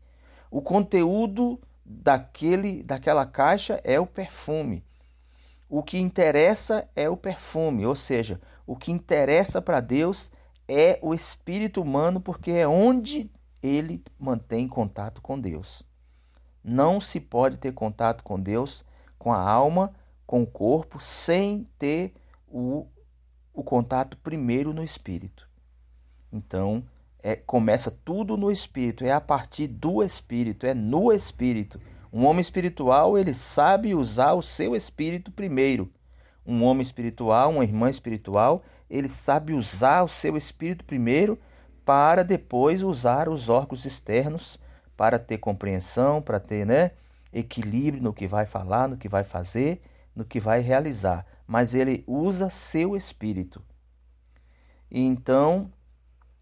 O 0.51 0.61
conteúdo 0.61 1.61
daquele 1.85 2.83
daquela 2.83 3.25
caixa 3.25 3.79
é 3.83 3.99
o 3.99 4.05
perfume 4.05 4.83
o 5.69 5.81
que 5.83 5.97
interessa 5.97 6.87
é 6.95 7.09
o 7.09 7.17
perfume, 7.17 7.85
ou 7.85 7.95
seja, 7.95 8.39
o 8.65 8.75
que 8.75 8.91
interessa 8.91 9.61
para 9.61 9.79
Deus 9.79 10.31
é 10.67 10.99
o 11.01 11.13
espírito 11.13 11.81
humano, 11.81 12.19
porque 12.19 12.51
é 12.51 12.67
onde 12.67 13.29
ele 13.61 14.03
mantém 14.19 14.67
contato 14.67 15.21
com 15.21 15.39
Deus. 15.39 15.83
Não 16.63 16.99
se 16.99 17.19
pode 17.19 17.57
ter 17.57 17.73
contato 17.73 18.23
com 18.23 18.39
Deus, 18.39 18.83
com 19.17 19.31
a 19.31 19.39
alma, 19.39 19.93
com 20.25 20.41
o 20.43 20.47
corpo, 20.47 20.99
sem 20.99 21.67
ter 21.77 22.13
o, 22.47 22.87
o 23.53 23.63
contato 23.63 24.17
primeiro 24.17 24.73
no 24.73 24.83
espírito. 24.83 25.47
Então, 26.31 26.83
é, 27.21 27.35
começa 27.35 27.91
tudo 28.03 28.35
no 28.35 28.51
espírito, 28.51 29.05
é 29.05 29.11
a 29.11 29.21
partir 29.21 29.67
do 29.67 30.03
espírito, 30.03 30.65
é 30.65 30.73
no 30.73 31.11
espírito 31.11 31.79
um 32.15 32.25
homem 32.25 32.39
espiritual, 32.39 33.17
ele 33.17 33.33
sabe 33.33 33.93
usar 33.93 34.35
o 34.35 34.41
seu 34.41 34.73
espírito 34.73 35.31
primeiro. 35.31 35.91
Um 36.45 36.63
homem 36.63 36.81
espiritual, 36.81 37.51
uma 37.51 37.63
irmã 37.63 37.89
espiritual, 37.89 38.63
ele 38.89 39.07
sabe 39.07 39.53
usar 39.53 40.03
o 40.03 40.07
seu 40.07 40.37
espírito 40.37 40.85
primeiro 40.85 41.39
para 41.83 42.23
depois 42.23 42.83
usar 42.83 43.29
os 43.29 43.49
órgãos 43.49 43.85
externos 43.85 44.59
para 44.95 45.19
ter 45.19 45.37
compreensão, 45.37 46.21
para 46.21 46.39
ter 46.39 46.65
né, 46.65 46.91
equilíbrio 47.33 48.03
no 48.03 48.13
que 48.13 48.27
vai 48.27 48.45
falar, 48.45 48.87
no 48.87 48.97
que 48.97 49.09
vai 49.09 49.23
fazer, 49.23 49.81
no 50.15 50.23
que 50.23 50.39
vai 50.39 50.61
realizar. 50.61 51.25
Mas 51.47 51.75
ele 51.75 52.03
usa 52.07 52.49
seu 52.49 52.95
espírito. 52.95 53.61
Então, 54.89 55.71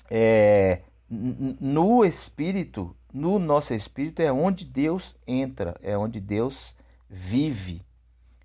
é, 0.09 0.81
no 1.09 2.05
espírito 2.05 2.95
no 3.13 3.37
nosso 3.37 3.75
espírito 3.75 4.21
é 4.23 4.31
onde 4.31 4.65
Deus 4.65 5.15
entra, 5.27 5.75
é 5.83 5.95
onde 5.95 6.19
Deus 6.19 6.75
vive. 7.07 7.85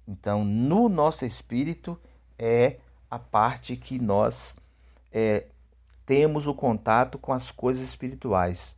Então, 0.09 0.43
no 0.43 0.89
nosso 0.89 1.27
espírito 1.27 2.01
é 2.39 2.79
a 3.11 3.19
parte 3.19 3.77
que 3.77 3.99
nós 3.99 4.57
é, 5.13 5.45
temos 6.07 6.47
o 6.47 6.55
contato 6.55 7.19
com 7.19 7.33
as 7.33 7.51
coisas 7.51 7.83
espirituais. 7.83 8.75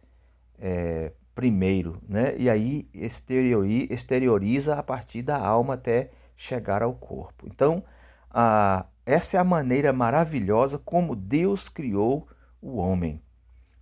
É, 0.58 1.12
primeiro, 1.34 2.02
né? 2.06 2.36
E 2.36 2.50
aí 2.50 2.88
exterioriza 2.92 4.74
a 4.74 4.82
partir 4.82 5.22
da 5.22 5.38
alma 5.38 5.74
até 5.74 6.10
chegar 6.36 6.82
ao 6.82 6.92
corpo. 6.92 7.46
Então, 7.46 7.84
a, 8.28 8.84
essa 9.06 9.36
é 9.36 9.40
a 9.40 9.44
maneira 9.44 9.92
maravilhosa 9.92 10.78
como 10.78 11.16
Deus 11.16 11.68
criou 11.68 12.28
o 12.60 12.76
homem, 12.76 13.22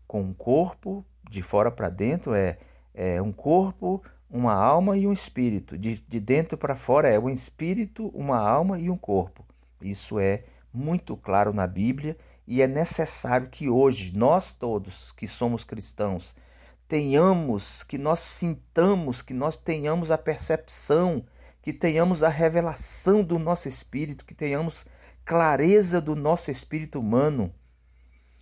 com 0.06 0.20
um 0.20 0.34
corpo 0.34 1.04
de 1.28 1.42
fora 1.42 1.70
para 1.70 1.88
dentro 1.88 2.34
é, 2.34 2.58
é 2.94 3.20
um 3.20 3.32
corpo, 3.32 4.02
uma 4.30 4.52
alma 4.52 4.96
e 4.96 5.06
um 5.06 5.12
espírito. 5.12 5.76
De, 5.78 6.02
de 6.06 6.20
dentro 6.20 6.56
para 6.56 6.76
fora 6.76 7.08
é 7.08 7.18
um 7.18 7.30
espírito, 7.30 8.08
uma 8.08 8.38
alma 8.38 8.78
e 8.78 8.90
um 8.90 8.96
corpo. 8.96 9.44
Isso 9.80 10.18
é 10.18 10.44
muito 10.72 11.16
claro 11.16 11.52
na 11.52 11.66
Bíblia 11.66 12.16
e 12.46 12.62
é 12.62 12.66
necessário 12.66 13.48
que 13.48 13.68
hoje 13.68 14.16
nós 14.16 14.52
todos 14.52 15.12
que 15.12 15.26
somos 15.26 15.64
cristãos 15.64 16.34
tenhamos, 16.88 17.82
que 17.82 17.98
nós 17.98 18.20
sintamos, 18.20 19.20
que 19.20 19.34
nós 19.34 19.58
tenhamos 19.58 20.10
a 20.10 20.16
percepção, 20.16 21.22
que 21.60 21.72
tenhamos 21.72 22.22
a 22.22 22.30
revelação 22.30 23.22
do 23.22 23.38
nosso 23.38 23.68
espírito, 23.68 24.24
que 24.24 24.34
tenhamos 24.34 24.86
clareza 25.24 26.00
do 26.00 26.16
nosso 26.16 26.50
espírito 26.50 26.98
humano. 26.98 27.52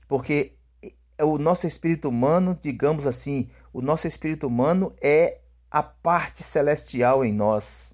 Porque 0.07 0.53
o 1.21 1.39
nosso 1.39 1.67
espírito 1.67 2.09
humano, 2.09 2.57
digamos 2.61 3.07
assim, 3.07 3.51
o 3.73 3.83
nosso 3.83 4.07
espírito 4.07 4.47
humano 4.47 4.95
é 5.03 5.41
a 5.77 5.83
parte 5.83 6.43
celestial 6.43 7.23
em 7.23 7.35
nós. 7.35 7.93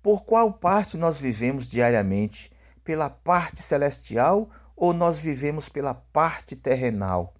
Por 0.00 0.22
qual 0.22 0.52
parte 0.52 0.96
nós 0.96 1.18
vivemos 1.18 1.68
diariamente? 1.68 2.48
Pela 2.84 3.10
parte 3.10 3.60
celestial 3.60 4.48
ou 4.76 4.92
nós 4.92 5.18
vivemos 5.18 5.68
pela 5.68 5.94
parte 5.94 6.54
terrenal? 6.54 7.34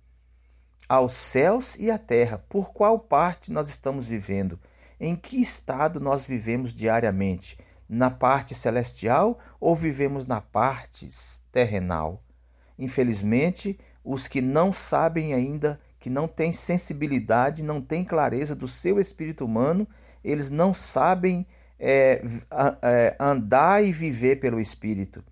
Aos 0.88 1.12
céus 1.12 1.76
e 1.76 1.92
à 1.92 1.96
terra, 1.96 2.44
por 2.48 2.72
qual 2.72 2.98
parte 2.98 3.52
nós 3.52 3.68
estamos 3.68 4.08
vivendo? 4.08 4.58
Em 4.98 5.14
que 5.14 5.40
estado 5.40 6.00
nós 6.00 6.26
vivemos 6.26 6.74
diariamente? 6.74 7.56
Na 7.88 8.10
parte 8.10 8.56
celestial 8.56 9.38
ou 9.60 9.76
vivemos 9.76 10.26
na 10.26 10.40
parte 10.40 11.08
terrenal? 11.52 12.24
Infelizmente, 12.76 13.78
os 14.02 14.26
que 14.26 14.40
não 14.40 14.72
sabem 14.72 15.34
ainda, 15.34 15.78
que 15.98 16.08
não 16.08 16.28
têm 16.28 16.52
sensibilidade, 16.52 17.62
não 17.62 17.80
têm 17.80 18.04
clareza 18.04 18.54
do 18.54 18.68
seu 18.68 19.00
espírito 19.00 19.44
humano, 19.44 19.86
eles 20.22 20.50
não 20.50 20.72
sabem 20.72 21.46
é, 21.78 22.22
é, 22.82 23.16
andar 23.18 23.84
e 23.84 23.92
viver 23.92 24.40
pelo 24.40 24.60
espírito. 24.60 25.24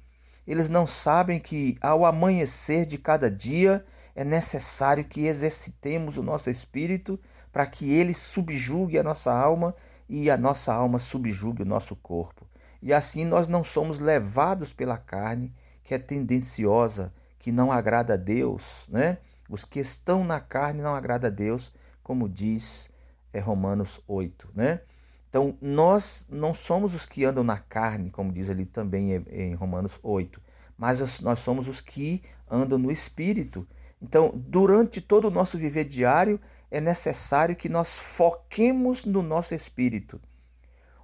Eles 0.47 0.69
não 0.69 0.87
sabem 0.87 1.41
que 1.41 1.77
ao 1.81 2.05
amanhecer 2.05 2.87
de 2.87 2.99
cada 2.99 3.31
dia 3.31 3.85
é 4.15 4.25
necessário 4.25 5.05
que 5.05 5.27
exercitemos 5.27 6.17
o 6.17 6.23
nosso 6.23 6.49
espírito 6.49 7.19
para 7.53 7.67
que 7.67 7.93
ele 7.93 8.15
subjugue 8.15 8.99
a 8.99 9.03
nossa 9.03 9.33
alma 9.33 9.75
e 10.09 10.31
a 10.31 10.37
nossa 10.37 10.73
alma 10.73 10.99
subjugue 10.99 11.63
o 11.63 11.67
nosso 11.67 11.97
corpo. 11.97 12.47
E 12.81 12.93
assim 12.93 13.25
nós 13.25 13.49
não 13.49 13.65
somos 13.65 13.99
levados 13.99 14.73
pela 14.73 14.97
carne, 14.97 15.53
que 15.83 15.95
é 15.95 15.99
tendenciosa, 15.99 17.13
que 17.39 17.51
não 17.51 17.73
agrada 17.73 18.15
a 18.15 18.17
Deus, 18.17 18.87
né? 18.89 19.19
Os 19.49 19.65
que 19.65 19.81
estão 19.81 20.25
na 20.25 20.41
carne 20.41 20.83
não 20.83 20.95
agrada 20.95 21.29
a 21.29 21.31
Deus, 21.31 21.73
como 22.03 22.29
diz 22.29 22.91
é, 23.33 23.41
Romanos 23.41 24.01
8, 24.07 24.51
né? 24.55 24.81
Então, 25.29 25.57
nós 25.61 26.27
não 26.31 26.55
somos 26.55 26.95
os 26.95 27.05
que 27.05 27.25
andam 27.25 27.45
na 27.45 27.59
carne, 27.59 28.11
como 28.11 28.33
diz 28.33 28.49
ali 28.49 28.65
também 28.65 29.23
em 29.29 29.55
Romanos 29.55 29.99
8, 30.03 30.41
mas 30.79 31.21
nós 31.21 31.41
somos 31.41 31.69
os 31.69 31.81
que 31.81 32.23
andam 32.51 32.79
no 32.79 32.91
espírito. 32.91 33.67
Então, 34.01 34.33
durante 34.35 35.01
todo 35.01 35.27
o 35.27 35.31
nosso 35.31 35.59
viver 35.59 35.85
diário, 35.85 36.41
é 36.71 36.81
necessário 36.81 37.57
que 37.57 37.69
nós 37.69 37.99
foquemos 37.99 39.05
no 39.05 39.23
nosso 39.23 39.55
espírito, 39.55 40.21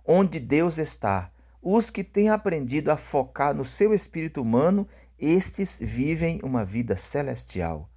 onde 0.04 0.40
Deus 0.40 0.78
está. 0.78 1.30
Os 1.60 1.90
que 1.90 2.02
têm 2.02 2.28
aprendido 2.28 2.90
a 2.90 2.96
focar 2.96 3.54
no 3.54 3.64
seu 3.64 3.94
espírito 3.94 4.40
humano, 4.40 4.88
estes 5.18 5.78
vivem 5.78 6.40
uma 6.42 6.64
vida 6.64 6.96
celestial, 6.96 7.88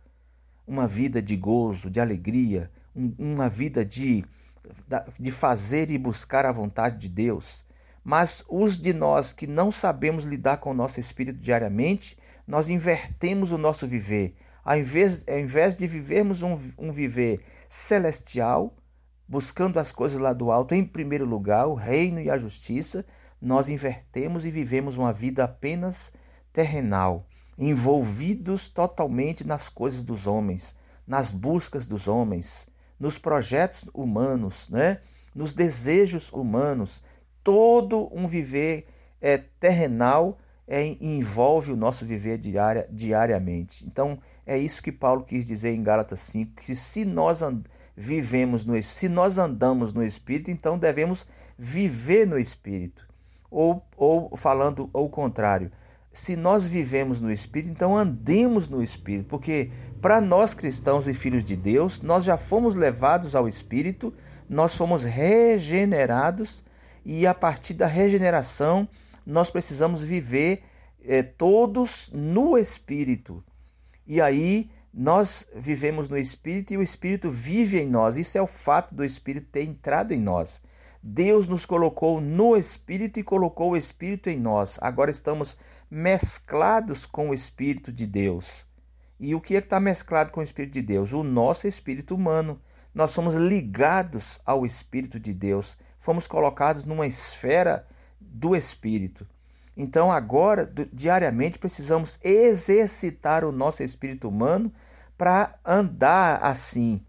uma 0.67 0.88
vida 0.88 1.21
de 1.21 1.36
gozo, 1.36 1.89
de 1.89 1.99
alegria, 1.99 2.71
uma 3.17 3.49
vida 3.49 3.84
de 3.84 4.25
de 5.19 5.32
fazer 5.32 5.91
e 5.91 5.97
buscar 5.97 6.45
a 6.45 6.51
vontade 6.51 6.97
de 6.97 7.10
Deus. 7.10 7.63
Mas 8.04 8.43
os 8.47 8.78
de 8.80 8.93
nós 8.93 9.34
que 9.34 9.47
não 9.47 9.71
sabemos 9.71 10.25
lidar 10.25 10.58
com 10.58 10.71
o 10.71 10.75
nosso 10.75 10.99
espírito 10.99 11.39
diariamente, 11.39 12.17
nós 12.47 12.69
invertemos 12.69 13.51
o 13.51 13.58
nosso 13.58 13.88
viver. 13.88 14.36
Ao 14.63 14.78
invés, 14.78 15.23
ao 15.28 15.39
invés 15.39 15.75
de 15.78 15.88
vivermos 15.88 16.41
um, 16.41 16.58
um 16.78 16.91
viver 16.91 17.41
celestial, 17.67 18.75
buscando 19.28 19.80
as 19.80 19.91
coisas 19.91 20.19
lá 20.19 20.34
do 20.34 20.51
alto 20.51 20.75
em 20.75 20.84
primeiro 20.84 21.25
lugar, 21.25 21.67
o 21.67 21.73
reino 21.73 22.19
e 22.19 22.30
a 22.30 22.38
justiça, 22.38 23.06
nós 23.41 23.69
invertemos 23.69 24.45
e 24.45 24.51
vivemos 24.51 24.97
uma 24.97 25.12
vida 25.12 25.43
apenas 25.43 26.13
terrenal, 26.54 27.28
envolvidos 27.58 28.70
totalmente 28.70 29.46
nas 29.46 29.70
coisas 29.70 30.04
dos 30.04 30.28
homens, 30.28 30.76
nas 31.08 31.32
buscas 31.32 31.86
dos 31.88 32.08
homens, 32.08 32.68
nos 33.00 33.18
projetos 33.18 33.86
humanos, 33.94 34.70
né? 34.70 35.00
nos 35.34 35.54
desejos 35.54 36.32
humanos. 36.32 37.04
Todo 37.44 38.10
um 38.12 38.28
viver 38.28 38.88
é, 39.22 39.38
terrenal 39.38 40.38
é, 40.68 40.84
envolve 41.00 41.72
o 41.72 41.78
nosso 41.78 42.06
viver 42.06 42.38
diária, 42.38 42.88
diariamente. 42.89 43.86
Então, 43.86 44.20
é 44.46 44.58
isso 44.58 44.82
que 44.82 44.91
Paulo 44.91 45.24
quis 45.24 45.46
dizer 45.46 45.74
em 45.74 45.84
Gálatas 45.84 46.20
5, 46.22 46.62
que 46.62 46.76
se 46.76 47.06
nós 47.06 47.41
vivemos 47.96 48.65
no 48.65 48.82
se 48.82 49.08
nós 49.08 49.38
andamos 49.38 49.94
no 49.94 50.04
espírito, 50.04 50.52
então 50.52 50.78
devemos 50.78 51.26
viver 51.58 52.28
no 52.28 52.38
espírito. 52.38 53.06
Ou, 53.50 53.82
ou 53.96 54.36
falando 54.36 54.89
ao 54.94 55.08
contrário, 55.08 55.72
se 56.15 56.38
nós 56.38 56.65
vivemos 56.65 57.19
no 57.19 57.30
espírito, 57.30 57.71
então 57.71 57.97
andemos 57.97 58.69
no 58.69 58.82
espírito, 58.82 59.28
porque 59.28 59.69
para 60.01 60.21
nós 60.21 60.54
cristãos 60.54 61.10
e 61.10 61.13
filhos 61.13 61.43
de 61.43 61.58
Deus, 61.58 62.01
nós 62.01 62.23
já 62.23 62.38
fomos 62.38 62.78
levados 62.78 63.36
ao 63.36 63.49
Espírito, 63.49 64.13
nós 64.47 64.73
fomos 64.73 65.04
regenerados 65.04 66.63
e 67.04 67.28
a 67.28 67.34
partir 67.34 67.73
da 67.73 67.86
regeneração 67.86 68.88
nós 69.25 69.49
precisamos 69.49 70.04
viver 70.04 70.63
eh, 71.04 71.21
todos 71.21 72.10
no 72.13 72.58
Espírito. 72.58 73.43
E 74.08 74.21
aí 74.21 74.69
nós 74.93 75.45
vivemos 75.54 76.08
no 76.08 76.17
Espírito 76.17 76.73
e 76.73 76.78
o 76.78 76.82
Espírito 76.82 77.30
vive 77.30 77.78
em 77.78 77.89
nós. 77.89 78.15
Isso 78.15 78.38
é 78.38 78.41
o 78.41 78.47
fato 78.47 78.95
do 78.95 79.04
Espírito 79.04 79.47
ter 79.51 79.63
entrado 79.63 80.13
em 80.13 80.21
nós. 80.21 80.62
Deus 81.04 81.49
nos 81.49 81.65
colocou 81.65 82.21
no 82.21 82.56
Espírito 82.56 83.19
e 83.19 83.23
colocou 83.23 83.71
o 83.71 83.78
Espírito 83.78 84.30
em 84.30 84.39
nós. 84.39 84.80
Agora 84.82 85.12
estamos 85.12 85.58
mesclados 85.95 87.05
com 87.05 87.29
o 87.29 87.34
Espírito 87.34 87.89
de 87.89 88.05
Deus. 88.05 88.65
E 89.17 89.34
o 89.34 89.39
que 89.39 89.55
é 89.55 89.60
está 89.60 89.79
mesclado 89.79 90.29
com 90.29 90.41
o 90.41 90.43
Espírito 90.43 90.73
de 90.73 90.81
Deus? 90.81 91.13
O 91.13 91.23
nosso 91.23 91.69
espírito 91.69 92.13
humano. 92.13 92.60
Nós 92.93 93.12
somos 93.12 93.36
ligados 93.36 94.38
ao 94.45 94.65
Espírito 94.65 95.17
de 95.17 95.34
Deus, 95.34 95.77
fomos 95.97 96.27
colocados 96.27 96.84
numa 96.84 97.08
esfera 97.08 97.88
do 98.19 98.58
Espírito. 98.58 99.25
Então, 99.75 100.12
agora, 100.12 100.69
diariamente, 100.91 101.58
precisamos 101.58 102.19
exercitar 102.21 103.45
o 103.45 103.51
nosso 103.53 103.81
espírito 103.81 104.27
humano 104.27 104.73
para 105.17 105.58
andar 105.63 106.43
assim. 106.43 107.01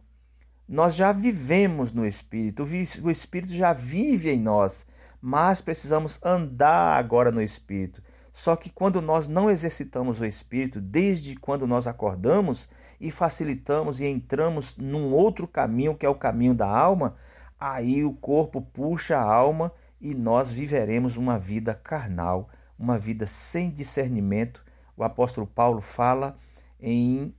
Nós 0.68 0.94
já 0.94 1.10
vivemos 1.10 1.92
no 1.92 2.06
Espírito, 2.06 2.64
o 3.02 3.10
Espírito 3.10 3.52
já 3.52 3.72
vive 3.72 4.30
em 4.30 4.40
nós, 4.40 4.86
mas 5.20 5.60
precisamos 5.60 6.20
andar 6.24 6.96
agora 6.96 7.32
no 7.32 7.42
Espírito. 7.42 8.05
Só 8.36 8.54
que 8.54 8.68
quando 8.68 9.00
nós 9.00 9.26
não 9.26 9.48
exercitamos 9.48 10.20
o 10.20 10.26
espírito, 10.26 10.78
desde 10.78 11.36
quando 11.36 11.66
nós 11.66 11.86
acordamos 11.86 12.68
e 13.00 13.10
facilitamos 13.10 13.98
e 13.98 14.04
entramos 14.04 14.76
num 14.76 15.10
outro 15.10 15.48
caminho, 15.48 15.96
que 15.96 16.04
é 16.04 16.08
o 16.08 16.14
caminho 16.14 16.54
da 16.54 16.68
alma, 16.68 17.16
aí 17.58 18.04
o 18.04 18.12
corpo 18.12 18.60
puxa 18.60 19.16
a 19.16 19.22
alma 19.22 19.72
e 19.98 20.14
nós 20.14 20.52
viveremos 20.52 21.16
uma 21.16 21.38
vida 21.38 21.74
carnal, 21.74 22.50
uma 22.78 22.98
vida 22.98 23.26
sem 23.26 23.70
discernimento. 23.70 24.62
O 24.94 25.02
apóstolo 25.02 25.46
Paulo 25.46 25.80
fala 25.80 26.38
em, 26.78 27.34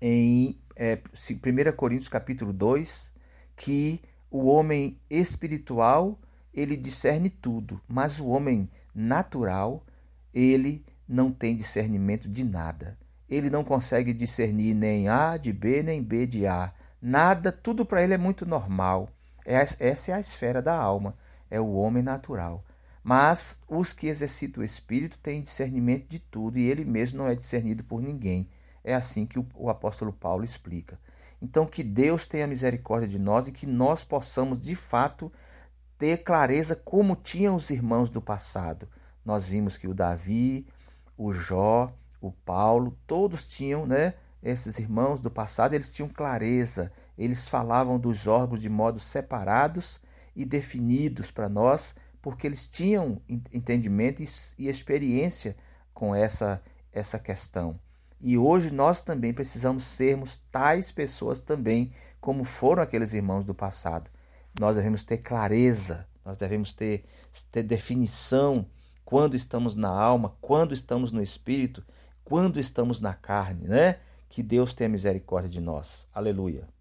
em 0.00 0.58
é, 0.74 0.98
1 1.12 1.76
Coríntios 1.76 2.08
capítulo 2.08 2.54
2 2.54 3.12
que 3.54 4.00
o 4.30 4.46
homem 4.46 4.98
espiritual 5.10 6.18
ele 6.54 6.74
discerne 6.74 7.28
tudo, 7.28 7.78
mas 7.86 8.18
o 8.18 8.28
homem 8.28 8.70
natural, 8.94 9.84
ele 10.32 10.84
não 11.08 11.32
tem 11.32 11.56
discernimento 11.56 12.28
de 12.28 12.44
nada. 12.44 12.96
Ele 13.28 13.50
não 13.50 13.64
consegue 13.64 14.12
discernir 14.12 14.74
nem 14.74 15.08
A 15.08 15.36
de 15.36 15.52
B, 15.52 15.82
nem 15.82 16.02
B 16.02 16.26
de 16.26 16.46
A. 16.46 16.72
Nada, 17.00 17.50
tudo 17.50 17.84
para 17.84 18.02
ele 18.02 18.14
é 18.14 18.18
muito 18.18 18.46
normal. 18.46 19.08
É 19.44 19.54
essa 19.54 20.10
é 20.10 20.14
a 20.14 20.20
esfera 20.20 20.62
da 20.62 20.74
alma, 20.74 21.16
é 21.50 21.60
o 21.60 21.74
homem 21.74 22.02
natural. 22.02 22.64
Mas 23.02 23.60
os 23.68 23.92
que 23.92 24.06
exercitam 24.06 24.62
o 24.62 24.64
espírito 24.64 25.18
têm 25.18 25.42
discernimento 25.42 26.08
de 26.08 26.18
tudo 26.18 26.58
e 26.58 26.64
ele 26.64 26.84
mesmo 26.84 27.18
não 27.18 27.28
é 27.28 27.34
discernido 27.34 27.84
por 27.84 28.00
ninguém. 28.00 28.48
É 28.82 28.94
assim 28.94 29.26
que 29.26 29.38
o, 29.38 29.46
o 29.54 29.68
apóstolo 29.68 30.12
Paulo 30.12 30.44
explica. 30.44 30.98
Então, 31.42 31.66
que 31.66 31.82
Deus 31.82 32.26
tenha 32.26 32.46
misericórdia 32.46 33.06
de 33.06 33.18
nós 33.18 33.46
e 33.46 33.52
que 33.52 33.66
nós 33.66 34.02
possamos, 34.02 34.58
de 34.58 34.74
fato, 34.74 35.30
ter 35.98 36.18
clareza 36.18 36.74
como 36.74 37.16
tinham 37.16 37.54
os 37.54 37.70
irmãos 37.70 38.10
do 38.10 38.20
passado. 38.20 38.88
Nós 39.24 39.46
vimos 39.46 39.78
que 39.78 39.88
o 39.88 39.94
Davi, 39.94 40.66
o 41.16 41.32
Jó, 41.32 41.92
o 42.20 42.30
Paulo, 42.30 42.96
todos 43.06 43.46
tinham, 43.46 43.86
né? 43.86 44.14
Esses 44.42 44.78
irmãos 44.78 45.20
do 45.20 45.30
passado, 45.30 45.74
eles 45.74 45.90
tinham 45.90 46.08
clareza, 46.08 46.92
eles 47.16 47.48
falavam 47.48 47.98
dos 47.98 48.26
órgãos 48.26 48.60
de 48.60 48.68
modo 48.68 49.00
separados 49.00 50.00
e 50.36 50.44
definidos 50.44 51.30
para 51.30 51.48
nós, 51.48 51.94
porque 52.20 52.46
eles 52.46 52.68
tinham 52.68 53.20
entendimento 53.52 54.22
e 54.58 54.68
experiência 54.68 55.56
com 55.94 56.14
essa, 56.14 56.60
essa 56.92 57.18
questão. 57.18 57.78
E 58.20 58.36
hoje 58.36 58.72
nós 58.72 59.02
também 59.02 59.32
precisamos 59.32 59.84
sermos 59.84 60.38
tais 60.50 60.90
pessoas 60.90 61.40
também, 61.40 61.92
como 62.20 62.44
foram 62.44 62.82
aqueles 62.82 63.12
irmãos 63.12 63.44
do 63.44 63.54
passado. 63.54 64.10
Nós 64.58 64.76
devemos 64.76 65.04
ter 65.04 65.18
clareza, 65.18 66.06
nós 66.24 66.36
devemos 66.36 66.72
ter, 66.72 67.04
ter 67.50 67.62
definição 67.62 68.66
quando 69.04 69.34
estamos 69.34 69.76
na 69.76 69.88
alma, 69.88 70.34
quando 70.40 70.72
estamos 70.72 71.12
no 71.12 71.22
espírito, 71.22 71.84
quando 72.24 72.58
estamos 72.58 73.00
na 73.00 73.12
carne, 73.14 73.68
né? 73.68 73.98
Que 74.28 74.42
Deus 74.42 74.72
tenha 74.74 74.88
misericórdia 74.88 75.50
de 75.50 75.60
nós. 75.60 76.08
Aleluia. 76.12 76.73